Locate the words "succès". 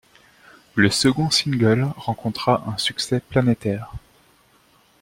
2.79-3.19